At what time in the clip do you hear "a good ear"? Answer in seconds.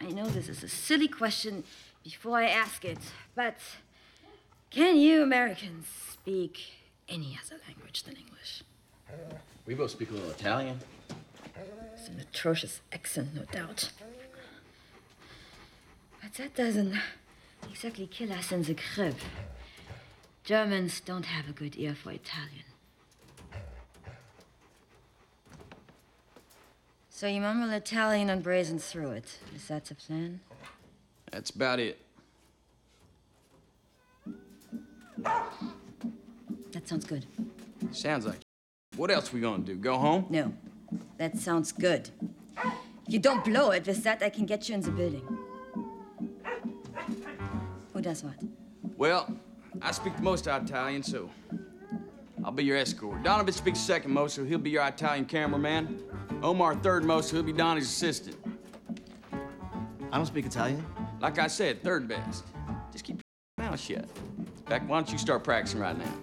21.48-21.94